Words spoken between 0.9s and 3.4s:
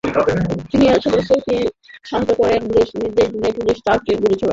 এসে পরিস্থিতি শান্ত করতে গুলির নির্দেশ